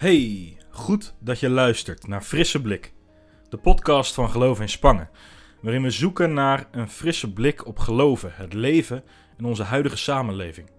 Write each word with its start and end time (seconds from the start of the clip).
Hey, 0.00 0.56
goed 0.70 1.14
dat 1.18 1.40
je 1.40 1.48
luistert 1.48 2.06
naar 2.06 2.22
Frisse 2.22 2.60
Blik, 2.60 2.92
de 3.48 3.56
podcast 3.56 4.14
van 4.14 4.30
Geloof 4.30 4.60
in 4.60 4.68
Spangen, 4.68 5.10
waarin 5.62 5.82
we 5.82 5.90
zoeken 5.90 6.32
naar 6.32 6.68
een 6.70 6.88
frisse 6.88 7.32
blik 7.32 7.66
op 7.66 7.78
geloven, 7.78 8.32
het 8.34 8.52
leven 8.52 9.04
en 9.38 9.44
onze 9.44 9.62
huidige 9.62 9.96
samenleving. 9.96 10.70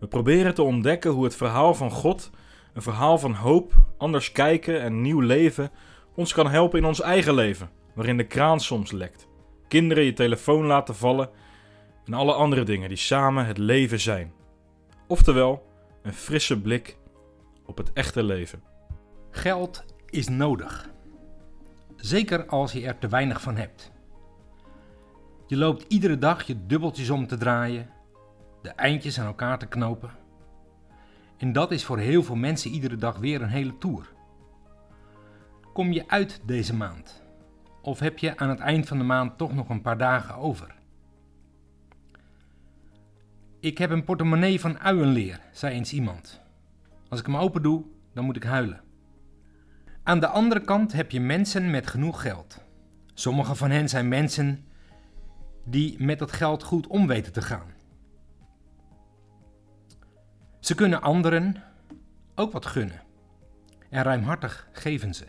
We 0.00 0.06
proberen 0.06 0.54
te 0.54 0.62
ontdekken 0.62 1.10
hoe 1.10 1.24
het 1.24 1.36
verhaal 1.36 1.74
van 1.74 1.90
God, 1.90 2.30
een 2.74 2.82
verhaal 2.82 3.18
van 3.18 3.32
hoop, 3.32 3.72
anders 3.98 4.32
kijken 4.32 4.80
en 4.80 5.00
nieuw 5.00 5.20
leven, 5.20 5.70
ons 6.14 6.32
kan 6.32 6.48
helpen 6.48 6.78
in 6.78 6.84
ons 6.84 7.00
eigen 7.00 7.34
leven, 7.34 7.70
waarin 7.94 8.16
de 8.16 8.26
kraan 8.26 8.60
soms 8.60 8.92
lekt, 8.92 9.28
kinderen 9.68 10.04
je 10.04 10.12
telefoon 10.12 10.64
laten 10.64 10.94
vallen 10.94 11.30
en 12.04 12.14
alle 12.14 12.32
andere 12.32 12.62
dingen 12.62 12.88
die 12.88 12.98
samen 12.98 13.46
het 13.46 13.58
leven 13.58 14.00
zijn. 14.00 14.32
Oftewel, 15.06 15.66
een 16.02 16.14
frisse 16.14 16.60
blik 16.60 16.96
op 17.66 17.76
het 17.76 17.92
echte 17.92 18.22
leven. 18.22 18.62
Geld 19.30 19.84
is 20.06 20.28
nodig. 20.28 20.90
Zeker 21.96 22.46
als 22.46 22.72
je 22.72 22.86
er 22.86 22.98
te 22.98 23.08
weinig 23.08 23.40
van 23.40 23.56
hebt. 23.56 23.92
Je 25.46 25.56
loopt 25.56 25.84
iedere 25.88 26.18
dag 26.18 26.42
je 26.42 26.66
dubbeltjes 26.66 27.10
om 27.10 27.26
te 27.26 27.36
draaien, 27.36 27.90
de 28.62 28.68
eindjes 28.68 29.20
aan 29.20 29.26
elkaar 29.26 29.58
te 29.58 29.66
knopen. 29.66 30.10
En 31.36 31.52
dat 31.52 31.70
is 31.70 31.84
voor 31.84 31.98
heel 31.98 32.22
veel 32.22 32.36
mensen 32.36 32.70
iedere 32.70 32.96
dag 32.96 33.16
weer 33.16 33.42
een 33.42 33.48
hele 33.48 33.78
tour. 33.78 34.12
Kom 35.72 35.92
je 35.92 36.08
uit 36.08 36.40
deze 36.44 36.74
maand? 36.74 37.22
Of 37.82 37.98
heb 37.98 38.18
je 38.18 38.36
aan 38.36 38.48
het 38.48 38.60
eind 38.60 38.88
van 38.88 38.98
de 38.98 39.04
maand 39.04 39.38
toch 39.38 39.54
nog 39.54 39.68
een 39.68 39.82
paar 39.82 39.98
dagen 39.98 40.34
over? 40.34 40.74
Ik 43.60 43.78
heb 43.78 43.90
een 43.90 44.04
portemonnee 44.04 44.60
van 44.60 44.78
uienleer, 44.78 45.40
zei 45.52 45.74
eens 45.74 45.92
iemand. 45.92 46.45
Als 47.08 47.20
ik 47.20 47.26
hem 47.26 47.36
open 47.36 47.62
doe, 47.62 47.84
dan 48.14 48.24
moet 48.24 48.36
ik 48.36 48.42
huilen. 48.42 48.80
Aan 50.02 50.20
de 50.20 50.26
andere 50.26 50.60
kant 50.60 50.92
heb 50.92 51.10
je 51.10 51.20
mensen 51.20 51.70
met 51.70 51.86
genoeg 51.86 52.22
geld. 52.22 52.64
Sommige 53.14 53.54
van 53.54 53.70
hen 53.70 53.88
zijn 53.88 54.08
mensen 54.08 54.64
die 55.64 56.02
met 56.02 56.18
dat 56.18 56.32
geld 56.32 56.62
goed 56.62 56.86
om 56.86 57.06
weten 57.06 57.32
te 57.32 57.42
gaan. 57.42 57.74
Ze 60.60 60.74
kunnen 60.74 61.02
anderen 61.02 61.62
ook 62.34 62.52
wat 62.52 62.66
gunnen. 62.66 63.02
En 63.90 64.02
ruimhartig 64.02 64.68
geven 64.72 65.14
ze. 65.14 65.26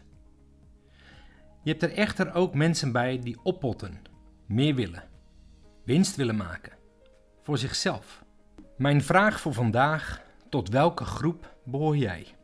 Je 1.63 1.71
hebt 1.71 1.83
er 1.83 1.93
echter 1.93 2.33
ook 2.33 2.53
mensen 2.53 2.91
bij 2.91 3.19
die 3.19 3.39
oppotten, 3.43 4.01
meer 4.45 4.75
willen, 4.75 5.03
winst 5.85 6.15
willen 6.15 6.35
maken, 6.35 6.73
voor 7.43 7.57
zichzelf. 7.57 8.23
Mijn 8.77 9.01
vraag 9.01 9.39
voor 9.39 9.53
vandaag: 9.53 10.21
tot 10.49 10.69
welke 10.69 11.05
groep 11.05 11.55
behoor 11.63 11.97
jij? 11.97 12.36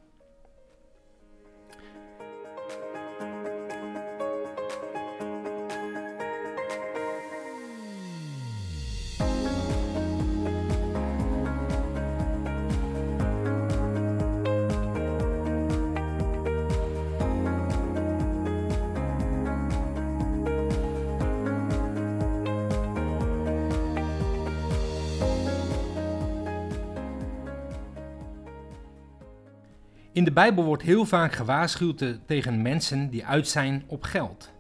In 30.14 30.24
de 30.24 30.32
Bijbel 30.32 30.64
wordt 30.64 30.84
heel 30.84 31.06
vaak 31.06 31.34
gewaarschuwd 31.34 32.06
tegen 32.26 32.62
mensen 32.62 33.10
die 33.10 33.26
uit 33.26 33.48
zijn 33.48 33.84
op 33.88 34.04
geld. 34.04 34.52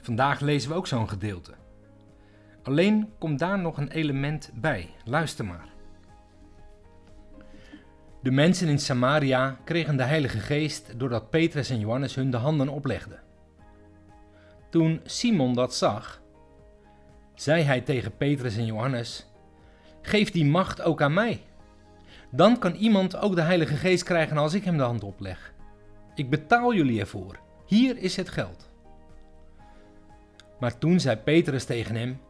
Vandaag 0.00 0.40
lezen 0.40 0.70
we 0.70 0.76
ook 0.76 0.86
zo'n 0.86 1.08
gedeelte. 1.08 1.52
Alleen 2.62 3.08
komt 3.18 3.38
daar 3.38 3.58
nog 3.58 3.76
een 3.76 3.90
element 3.90 4.50
bij. 4.54 4.90
Luister 5.04 5.44
maar. 5.44 5.68
De 8.22 8.30
mensen 8.30 8.68
in 8.68 8.78
Samaria 8.78 9.56
kregen 9.64 9.96
de 9.96 10.02
Heilige 10.02 10.38
Geest 10.38 10.98
doordat 10.98 11.30
Petrus 11.30 11.70
en 11.70 11.78
Johannes 11.78 12.14
hun 12.14 12.30
de 12.30 12.36
handen 12.36 12.68
oplegden. 12.68 13.20
Toen 14.70 15.00
Simon 15.04 15.54
dat 15.54 15.74
zag, 15.74 16.22
zei 17.34 17.62
hij 17.62 17.80
tegen 17.80 18.16
Petrus 18.16 18.56
en 18.56 18.66
Johannes: 18.66 19.26
Geef 20.02 20.30
die 20.30 20.44
macht 20.44 20.82
ook 20.82 21.02
aan 21.02 21.14
mij. 21.14 21.40
Dan 22.30 22.58
kan 22.58 22.74
iemand 22.74 23.16
ook 23.16 23.34
de 23.34 23.42
Heilige 23.42 23.74
Geest 23.74 24.02
krijgen 24.02 24.36
als 24.36 24.54
ik 24.54 24.64
hem 24.64 24.76
de 24.76 24.82
hand 24.82 25.04
opleg. 25.04 25.52
Ik 26.14 26.30
betaal 26.30 26.74
jullie 26.74 27.00
ervoor. 27.00 27.38
Hier 27.66 27.98
is 27.98 28.16
het 28.16 28.28
geld. 28.28 28.70
Maar 30.60 30.78
toen 30.78 31.00
zei 31.00 31.16
Petrus 31.16 31.64
tegen 31.64 31.94
hem: 31.94 32.20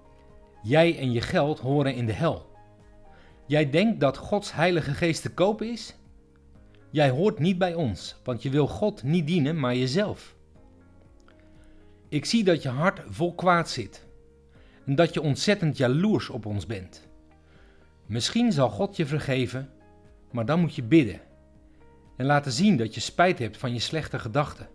Jij 0.62 0.99
en 0.99 1.12
je 1.12 1.21
geld 1.21 1.59
horen 1.59 1.94
in 1.94 2.06
de 2.06 2.12
hel. 2.12 2.49
Jij 3.47 3.71
denkt 3.71 4.00
dat 4.00 4.16
Gods 4.16 4.53
Heilige 4.53 4.94
Geest 4.94 5.22
te 5.22 5.31
koop 5.31 5.62
is? 5.62 5.94
Jij 6.91 7.11
hoort 7.11 7.38
niet 7.38 7.59
bij 7.59 7.75
ons, 7.75 8.17
want 8.25 8.43
je 8.43 8.50
wil 8.50 8.67
God 8.67 9.03
niet 9.03 9.27
dienen, 9.27 9.61
maar 9.61 9.77
jezelf. 9.77 10.34
Ik 12.09 12.25
zie 12.25 12.44
dat 12.44 12.62
je 12.62 12.69
hart 12.69 13.03
vol 13.09 13.34
kwaad 13.34 13.71
zit 13.71 14.06
en 14.87 14.94
dat 14.94 15.15
je 15.15 15.22
ontzettend 15.22 15.77
jaloers 15.77 16.28
op 16.28 16.47
ons 16.47 16.67
bent. 16.67 17.09
Misschien 18.06 18.53
zal 18.53 18.69
God 18.69 18.97
je 18.97 19.06
vergeven 19.06 19.71
maar 20.30 20.44
dan 20.46 20.60
moet 20.60 20.74
je 20.74 20.82
bidden 20.82 21.20
en 22.16 22.26
laten 22.26 22.52
zien 22.52 22.76
dat 22.76 22.94
je 22.94 23.00
spijt 23.00 23.38
hebt 23.38 23.56
van 23.56 23.72
je 23.72 23.78
slechte 23.78 24.18
gedachten. 24.18 24.68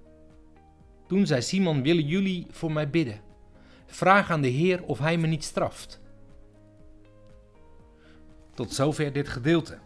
Toen 1.07 1.25
zei 1.25 1.41
Simon: 1.41 1.83
Willen 1.83 2.07
jullie 2.07 2.47
voor 2.49 2.71
mij 2.71 2.89
bidden? 2.89 3.21
Vraag 3.85 4.31
aan 4.31 4.41
de 4.41 4.47
Heer 4.47 4.83
of 4.83 4.99
hij 4.99 5.17
me 5.17 5.27
niet 5.27 5.43
straft. 5.43 6.01
Tot 8.53 8.73
zover 8.73 9.13
dit 9.13 9.27
gedeelte. 9.27 9.77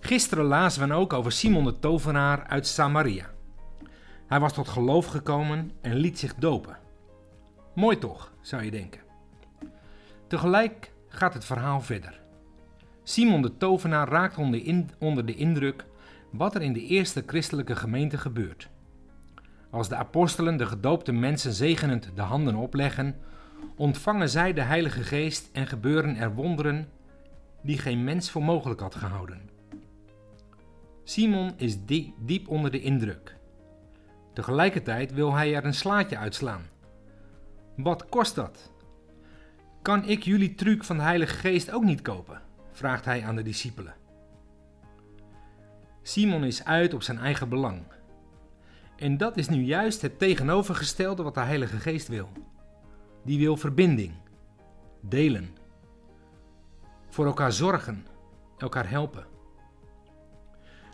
Gisteren 0.00 0.44
lazen 0.44 0.88
we 0.88 0.94
ook 0.94 1.12
over 1.12 1.32
Simon 1.32 1.64
de 1.64 1.78
tovenaar 1.78 2.44
uit 2.46 2.66
Samaria. 2.66 3.30
Hij 4.26 4.40
was 4.40 4.52
tot 4.52 4.68
geloof 4.68 5.06
gekomen 5.06 5.72
en 5.80 5.94
liet 5.94 6.18
zich 6.18 6.34
dopen. 6.34 6.78
Mooi 7.74 7.98
toch, 7.98 8.32
zou 8.40 8.62
je 8.62 8.70
denken. 8.70 9.00
Tegelijk 10.26 10.92
gaat 11.08 11.34
het 11.34 11.44
verhaal 11.44 11.80
verder. 11.80 12.20
Simon 13.08 13.42
de 13.42 13.56
tovenaar 13.56 14.08
raakt 14.08 14.36
onder 14.98 15.26
de 15.26 15.34
indruk 15.34 15.84
wat 16.30 16.54
er 16.54 16.62
in 16.62 16.72
de 16.72 16.86
eerste 16.86 17.22
christelijke 17.26 17.76
gemeente 17.76 18.18
gebeurt. 18.18 18.68
Als 19.70 19.88
de 19.88 19.96
apostelen 19.96 20.56
de 20.56 20.66
gedoopte 20.66 21.12
mensen 21.12 21.52
zegenend 21.52 22.10
de 22.14 22.22
handen 22.22 22.54
opleggen, 22.54 23.16
ontvangen 23.76 24.28
zij 24.28 24.52
de 24.52 24.60
Heilige 24.60 25.02
Geest 25.02 25.48
en 25.52 25.66
gebeuren 25.66 26.16
er 26.16 26.34
wonderen 26.34 26.88
die 27.62 27.78
geen 27.78 28.04
mens 28.04 28.30
voor 28.30 28.42
mogelijk 28.42 28.80
had 28.80 28.94
gehouden. 28.94 29.50
Simon 31.04 31.52
is 31.56 31.84
diep, 32.18 32.48
onder 32.48 32.70
de 32.70 32.80
indruk. 32.80 33.36
Tegelijkertijd 34.34 35.12
wil 35.12 35.34
hij 35.34 35.54
er 35.54 35.64
een 35.64 35.74
slaatje 35.74 36.18
uitslaan. 36.18 36.62
Wat 37.76 38.08
kost 38.08 38.34
dat? 38.34 38.72
Kan 39.82 40.04
ik 40.04 40.22
jullie 40.22 40.54
truc 40.54 40.84
van 40.84 40.96
de 40.96 41.02
Heilige 41.02 41.34
Geest 41.34 41.72
ook 41.72 41.84
niet 41.84 42.02
kopen? 42.02 42.46
Vraagt 42.78 43.04
hij 43.04 43.24
aan 43.24 43.36
de 43.36 43.42
discipelen. 43.42 43.94
Simon 46.02 46.44
is 46.44 46.64
uit 46.64 46.94
op 46.94 47.02
zijn 47.02 47.18
eigen 47.18 47.48
belang. 47.48 47.82
En 48.96 49.16
dat 49.16 49.36
is 49.36 49.48
nu 49.48 49.62
juist 49.62 50.02
het 50.02 50.18
tegenovergestelde 50.18 51.22
wat 51.22 51.34
de 51.34 51.40
Heilige 51.40 51.76
Geest 51.76 52.08
wil. 52.08 52.28
Die 53.24 53.38
wil 53.38 53.56
verbinding, 53.56 54.12
delen, 55.00 55.48
voor 57.08 57.26
elkaar 57.26 57.52
zorgen, 57.52 58.06
elkaar 58.58 58.90
helpen. 58.90 59.26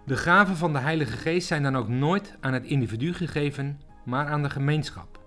De 0.07 0.17
gaven 0.17 0.57
van 0.57 0.73
de 0.73 0.79
Heilige 0.79 1.17
Geest 1.17 1.47
zijn 1.47 1.63
dan 1.63 1.77
ook 1.77 1.89
nooit 1.89 2.37
aan 2.41 2.53
het 2.53 2.65
individu 2.65 3.13
gegeven, 3.13 3.81
maar 4.05 4.27
aan 4.27 4.43
de 4.43 4.51
gemeenschap. 4.51 5.21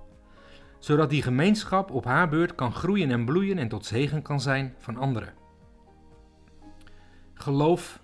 Zodat 0.79 1.09
die 1.09 1.21
gemeenschap 1.21 1.91
op 1.91 2.05
haar 2.05 2.29
beurt 2.29 2.55
kan 2.55 2.73
groeien 2.73 3.11
en 3.11 3.25
bloeien 3.25 3.57
en 3.57 3.67
tot 3.67 3.85
zegen 3.85 4.21
kan 4.21 4.41
zijn 4.41 4.75
van 4.77 4.97
anderen. 4.97 5.36
Geloof 7.37 7.99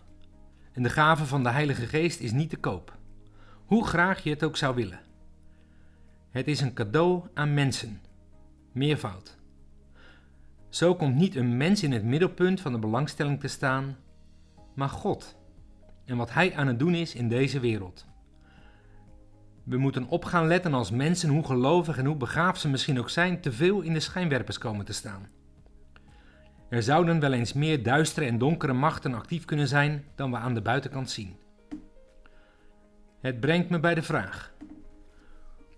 en 0.72 0.84
de 0.84 0.90
gave 0.90 1.26
van 1.26 1.44
de 1.44 1.50
Heilige 1.50 1.86
Geest 1.86 2.20
is 2.20 2.32
niet 2.32 2.50
te 2.50 2.58
koop, 2.58 2.98
hoe 3.66 3.86
graag 3.86 4.24
je 4.24 4.30
het 4.30 4.44
ook 4.44 4.58
zou 4.58 4.76
willen. 4.76 5.00
Het 6.30 6.48
is 6.48 6.62
een 6.62 6.74
cadeau 6.74 7.24
aan 7.34 7.54
mensen, 7.54 8.02
meervoud. 8.72 9.38
Zo 10.70 10.96
komt 10.96 11.16
niet 11.16 11.36
een 11.36 11.58
mens 11.58 11.84
in 11.84 11.92
het 11.92 12.04
middelpunt 12.04 12.62
van 12.62 12.72
de 12.72 12.80
belangstelling 12.80 13.40
te 13.40 13.48
staan, 13.48 13.98
maar 14.74 14.90
God 14.90 15.36
en 16.06 16.18
wat 16.18 16.34
Hij 16.34 16.56
aan 16.56 16.68
het 16.68 16.80
doen 16.80 16.96
is 16.96 17.16
in 17.16 17.28
deze 17.28 17.60
wereld. 17.60 18.06
We 19.64 19.78
moeten 19.78 20.08
op 20.08 20.26
gaan 20.26 20.48
letten 20.48 20.74
als 20.74 20.92
mensen, 20.92 21.30
hoe 21.30 21.46
gelovig 21.46 21.98
en 21.98 22.06
hoe 22.06 22.16
begaafd 22.16 22.62
ze 22.62 22.70
misschien 22.70 23.00
ook 23.00 23.10
zijn, 23.10 23.42
te 23.42 23.52
veel 23.52 23.82
in 23.82 23.94
de 23.94 24.00
schijnwerpers 24.00 24.58
komen 24.58 24.86
te 24.86 24.94
staan. 24.94 25.28
Er 26.74 26.84
zouden 26.84 27.20
wel 27.20 27.34
eens 27.34 27.54
meer 27.54 27.84
duistere 27.84 28.26
en 28.26 28.38
donkere 28.38 28.74
machten 28.74 29.14
actief 29.14 29.46
kunnen 29.46 29.68
zijn 29.68 30.06
dan 30.16 30.32
we 30.32 30.38
aan 30.38 30.54
de 30.54 30.62
buitenkant 30.62 31.12
zien. 31.12 31.36
Het 33.22 33.40
brengt 33.40 33.70
me 33.70 33.80
bij 33.80 33.96
de 33.96 34.02
vraag: 34.02 34.54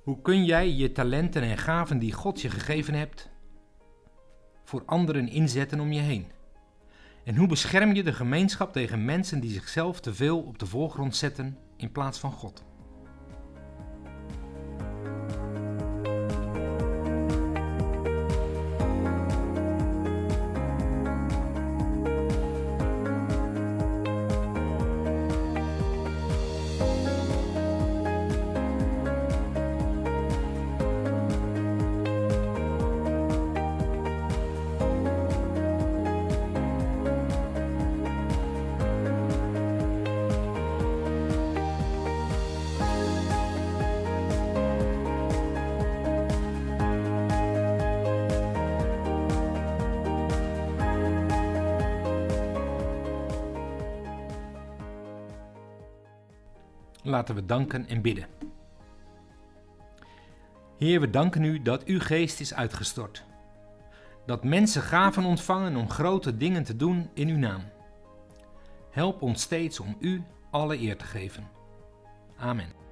hoe 0.03 0.21
kun 0.21 0.45
jij 0.45 0.71
je 0.71 0.91
talenten 0.91 1.41
en 1.41 1.57
gaven 1.57 1.99
die 1.99 2.13
God 2.13 2.41
je 2.41 2.49
gegeven 2.49 2.93
hebt 2.93 3.29
voor 4.63 4.83
anderen 4.85 5.27
inzetten 5.27 5.79
om 5.79 5.91
je 5.91 6.01
heen? 6.01 6.27
En 7.23 7.35
hoe 7.35 7.47
bescherm 7.47 7.93
je 7.93 8.03
de 8.03 8.13
gemeenschap 8.13 8.73
tegen 8.73 9.05
mensen 9.05 9.39
die 9.39 9.51
zichzelf 9.51 9.99
te 9.99 10.13
veel 10.13 10.41
op 10.41 10.59
de 10.59 10.65
voorgrond 10.65 11.15
zetten 11.15 11.57
in 11.77 11.91
plaats 11.91 12.19
van 12.19 12.31
God? 12.31 12.63
Laten 57.05 57.35
we 57.35 57.45
danken 57.45 57.87
en 57.87 58.01
bidden. 58.01 58.27
Heer, 60.77 60.99
we 60.99 61.09
danken 61.09 61.43
u 61.43 61.61
dat 61.61 61.83
uw 61.83 61.99
geest 61.99 62.39
is 62.39 62.53
uitgestort. 62.53 63.23
Dat 64.25 64.43
mensen 64.43 64.81
gaven 64.81 65.25
ontvangen 65.25 65.75
om 65.75 65.89
grote 65.89 66.37
dingen 66.37 66.63
te 66.63 66.75
doen 66.75 67.09
in 67.13 67.29
uw 67.29 67.37
naam. 67.37 67.63
Help 68.89 69.21
ons 69.21 69.41
steeds 69.41 69.79
om 69.79 69.95
u 69.99 70.23
alle 70.51 70.79
eer 70.79 70.97
te 70.97 71.05
geven. 71.05 71.47
Amen. 72.37 72.84